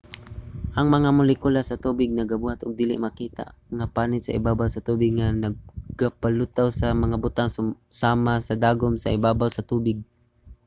ang 0.77 0.87
mga 0.95 1.09
molekula 1.17 1.61
sa 1.65 1.81
tubig 1.85 2.09
nagabuhat 2.13 2.59
og 2.63 2.77
dili 2.81 2.95
makita 3.05 3.45
nga 3.77 3.91
panit 3.95 4.21
sa 4.23 4.35
ibabaw 4.39 4.67
sa 4.71 4.85
tubig 4.87 5.11
nga 5.15 5.27
nagapalutaw 5.43 6.67
sa 6.79 6.87
mga 7.03 7.15
butang 7.25 7.49
susama 7.55 8.33
sa 8.47 8.53
dagom 8.65 8.93
sa 8.99 9.13
ibabaw 9.17 9.49
sa 9.53 9.65
tubig 9.71 9.97